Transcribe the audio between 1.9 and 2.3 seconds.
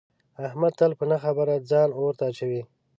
اور ته